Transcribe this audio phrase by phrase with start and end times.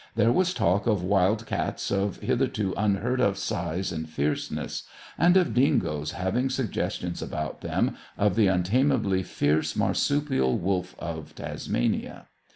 [0.15, 4.81] There was talk of wild cats of hitherto unheard of size and fierceness,
[5.15, 12.25] and of dingoes having suggestions about them of the untameably fierce marsupial wolf of Tasmania.